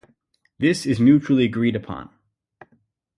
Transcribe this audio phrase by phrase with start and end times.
[0.57, 2.09] This is mutually agreed upon.